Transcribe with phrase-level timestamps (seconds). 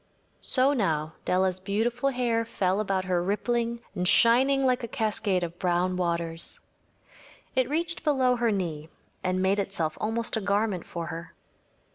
[0.39, 5.59] So now Della’s beautiful hair fell about her rippling and shining like a cascade of
[5.59, 6.59] brown waters.
[7.55, 8.89] It reached below her knee
[9.23, 11.35] and made itself almost a garment for her.